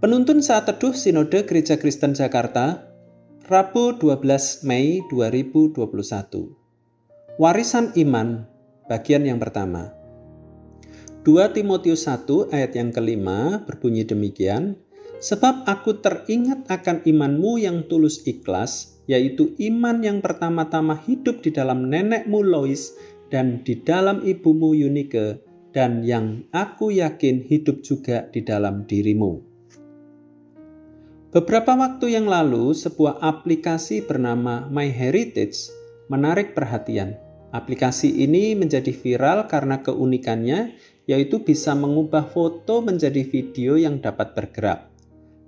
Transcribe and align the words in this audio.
Penuntun 0.00 0.40
saat 0.40 0.64
teduh 0.64 0.96
Sinode 0.96 1.44
Gereja 1.44 1.76
Kristen 1.76 2.16
Jakarta, 2.16 2.88
Rabu 3.52 4.00
12 4.00 4.64
Mei 4.64 5.04
2021. 5.12 5.76
Warisan 7.36 7.92
Iman, 8.00 8.48
bagian 8.88 9.28
yang 9.28 9.36
pertama. 9.36 9.92
2 11.28 11.52
Timotius 11.52 12.08
1 12.08 12.48
ayat 12.48 12.72
yang 12.80 12.96
kelima 12.96 13.60
berbunyi 13.68 14.08
demikian, 14.08 14.80
Sebab 15.20 15.68
aku 15.68 16.00
teringat 16.00 16.64
akan 16.72 17.04
imanmu 17.04 17.60
yang 17.60 17.84
tulus 17.84 18.24
ikhlas, 18.24 19.04
yaitu 19.04 19.52
iman 19.60 20.00
yang 20.00 20.24
pertama-tama 20.24 20.96
hidup 20.96 21.44
di 21.44 21.52
dalam 21.52 21.92
nenekmu 21.92 22.40
Lois 22.40 22.96
dan 23.28 23.60
di 23.68 23.76
dalam 23.84 24.24
ibumu 24.24 24.72
Yunike, 24.72 25.44
dan 25.76 26.00
yang 26.00 26.48
aku 26.56 26.88
yakin 26.88 27.44
hidup 27.44 27.84
juga 27.84 28.32
di 28.32 28.40
dalam 28.40 28.88
dirimu. 28.88 29.49
Beberapa 31.30 31.78
waktu 31.78 32.18
yang 32.18 32.26
lalu, 32.26 32.74
sebuah 32.74 33.22
aplikasi 33.22 34.02
bernama 34.02 34.66
MyHeritage 34.66 35.70
menarik 36.10 36.58
perhatian. 36.58 37.14
Aplikasi 37.54 38.10
ini 38.26 38.58
menjadi 38.58 38.90
viral 38.90 39.46
karena 39.46 39.78
keunikannya, 39.78 40.74
yaitu 41.06 41.46
bisa 41.46 41.78
mengubah 41.78 42.26
foto 42.26 42.82
menjadi 42.82 43.22
video 43.22 43.78
yang 43.78 44.02
dapat 44.02 44.34
bergerak. 44.34 44.90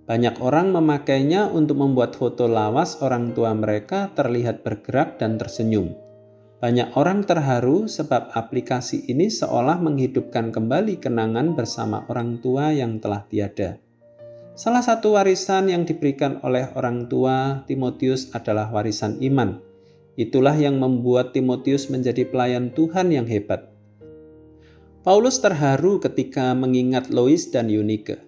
Banyak 0.07 0.39
orang 0.39 0.71
memakainya 0.71 1.51
untuk 1.51 1.83
membuat 1.83 2.15
foto 2.15 2.47
lawas 2.47 3.03
orang 3.03 3.34
tua 3.34 3.51
mereka 3.51 4.15
terlihat 4.15 4.62
bergerak 4.62 5.19
dan 5.19 5.34
tersenyum. 5.34 5.99
Banyak 6.62 6.95
orang 6.95 7.27
terharu 7.27 7.91
sebab 7.91 8.31
aplikasi 8.39 9.11
ini 9.11 9.27
seolah 9.27 9.83
menghidupkan 9.83 10.55
kembali 10.55 11.03
kenangan 11.03 11.59
bersama 11.59 12.06
orang 12.06 12.39
tua 12.39 12.71
yang 12.71 13.03
telah 13.03 13.27
tiada. 13.27 13.83
Salah 14.53 14.84
satu 14.84 15.17
warisan 15.17 15.72
yang 15.72 15.89
diberikan 15.89 16.36
oleh 16.45 16.69
orang 16.77 17.08
tua 17.08 17.64
Timotius 17.64 18.28
adalah 18.36 18.69
warisan 18.69 19.17
iman. 19.25 19.56
Itulah 20.20 20.53
yang 20.53 20.77
membuat 20.77 21.33
Timotius 21.33 21.89
menjadi 21.89 22.28
pelayan 22.28 22.69
Tuhan 22.77 23.09
yang 23.09 23.25
hebat. 23.25 23.72
Paulus 25.00 25.41
terharu 25.41 26.05
ketika 26.05 26.53
mengingat 26.53 27.09
Lois 27.09 27.48
dan 27.48 27.72
Eunike. 27.72 28.20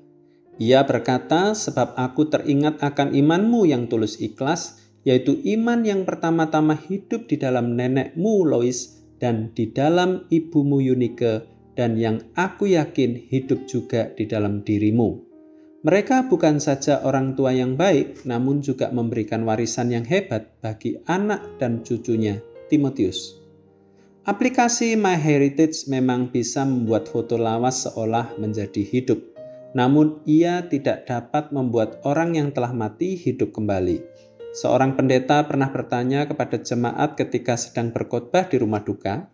Ia 0.57 0.89
berkata, 0.89 1.53
"Sebab 1.53 1.93
aku 1.93 2.33
teringat 2.33 2.81
akan 2.81 3.13
imanmu 3.13 3.69
yang 3.69 3.85
tulus 3.93 4.17
ikhlas, 4.17 4.81
yaitu 5.05 5.45
iman 5.45 5.85
yang 5.85 6.09
pertama-tama 6.09 6.73
hidup 6.73 7.29
di 7.29 7.37
dalam 7.37 7.77
nenekmu 7.77 8.49
Lois 8.49 9.05
dan 9.21 9.53
di 9.53 9.69
dalam 9.69 10.25
ibumu 10.33 10.81
Eunike, 10.81 11.45
dan 11.77 12.01
yang 12.01 12.25
aku 12.33 12.73
yakin 12.73 13.29
hidup 13.29 13.69
juga 13.69 14.09
di 14.17 14.25
dalam 14.25 14.65
dirimu." 14.65 15.34
Mereka 15.85 16.33
bukan 16.33 16.65
saja 16.65 17.05
orang 17.05 17.37
tua 17.37 17.53
yang 17.53 17.77
baik, 17.77 18.25
namun 18.25 18.65
juga 18.65 18.89
memberikan 18.89 19.45
warisan 19.45 19.93
yang 19.93 20.09
hebat 20.09 20.49
bagi 20.65 20.97
anak 21.05 21.61
dan 21.61 21.85
cucunya, 21.85 22.41
Timotius. 22.73 23.37
Aplikasi 24.25 24.97
MyHeritage 24.97 25.85
memang 25.93 26.33
bisa 26.33 26.65
membuat 26.65 27.13
foto 27.13 27.37
lawas 27.37 27.85
seolah 27.85 28.33
menjadi 28.41 28.81
hidup, 28.81 29.21
namun 29.77 30.25
ia 30.25 30.65
tidak 30.65 31.05
dapat 31.05 31.53
membuat 31.53 32.01
orang 32.09 32.33
yang 32.33 32.49
telah 32.49 32.73
mati 32.73 33.21
hidup 33.21 33.53
kembali. 33.53 34.01
Seorang 34.57 34.97
pendeta 34.97 35.45
pernah 35.45 35.69
bertanya 35.69 36.25
kepada 36.25 36.65
jemaat 36.65 37.21
ketika 37.21 37.61
sedang 37.61 37.93
berkhotbah 37.93 38.49
di 38.49 38.57
rumah 38.57 38.81
duka, 38.81 39.29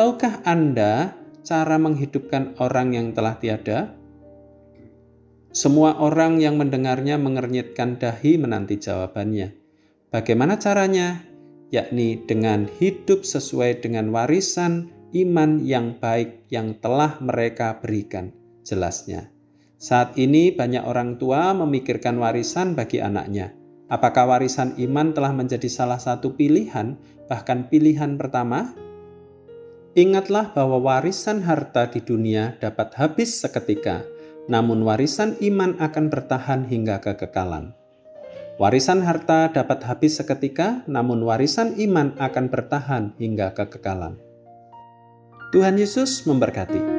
"Tahukah 0.00 0.48
Anda 0.48 1.12
cara 1.44 1.76
menghidupkan 1.76 2.56
orang 2.56 2.96
yang 2.96 3.12
telah 3.12 3.36
tiada?" 3.36 4.00
Semua 5.54 5.94
orang 6.02 6.42
yang 6.42 6.58
mendengarnya 6.58 7.14
mengernyitkan 7.14 7.94
dahi 8.02 8.42
menanti 8.42 8.74
jawabannya. 8.74 9.54
Bagaimana 10.10 10.58
caranya? 10.58 11.22
Yakni 11.70 12.26
dengan 12.26 12.66
hidup 12.66 13.22
sesuai 13.22 13.78
dengan 13.78 14.10
warisan 14.10 14.90
iman 15.14 15.62
yang 15.62 15.94
baik 16.02 16.50
yang 16.50 16.74
telah 16.82 17.22
mereka 17.22 17.78
berikan. 17.78 18.34
Jelasnya. 18.66 19.30
Saat 19.78 20.18
ini 20.18 20.50
banyak 20.50 20.82
orang 20.82 21.22
tua 21.22 21.54
memikirkan 21.54 22.18
warisan 22.18 22.74
bagi 22.74 22.98
anaknya. 22.98 23.54
Apakah 23.86 24.26
warisan 24.34 24.74
iman 24.74 25.14
telah 25.14 25.30
menjadi 25.30 25.70
salah 25.70 26.02
satu 26.02 26.34
pilihan, 26.34 26.98
bahkan 27.30 27.70
pilihan 27.70 28.18
pertama? 28.18 28.74
Ingatlah 29.94 30.50
bahwa 30.50 30.82
warisan 30.82 31.46
harta 31.46 31.86
di 31.86 32.02
dunia 32.02 32.58
dapat 32.58 32.90
habis 32.98 33.38
seketika, 33.38 34.02
namun 34.46 34.84
warisan 34.84 35.36
iman 35.40 35.76
akan 35.80 36.12
bertahan 36.12 36.68
hingga 36.68 37.00
kekekalan. 37.00 37.72
Warisan 38.54 39.02
harta 39.02 39.50
dapat 39.50 39.82
habis 39.82 40.14
seketika, 40.22 40.86
namun 40.86 41.26
warisan 41.26 41.74
iman 41.74 42.14
akan 42.22 42.46
bertahan 42.46 43.10
hingga 43.18 43.50
kekekalan. 43.50 44.14
Tuhan 45.50 45.74
Yesus 45.74 46.22
memberkati. 46.22 46.93